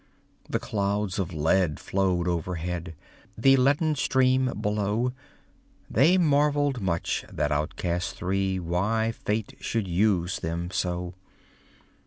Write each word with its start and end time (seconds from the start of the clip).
The 0.49 0.57
clouds 0.57 1.19
of 1.19 1.31
lead 1.31 1.79
flowed 1.79 2.27
overhead; 2.27 2.95
The 3.37 3.55
leaden 3.55 3.93
stream 3.93 4.51
below; 4.59 5.13
They 5.91 6.17
marvelled 6.17 6.81
much, 6.81 7.23
that 7.31 7.51
outcast 7.51 8.15
three, 8.15 8.57
Why 8.57 9.11
Fate 9.11 9.53
should 9.59 9.87
use 9.87 10.39
them 10.39 10.71
so. 10.71 11.13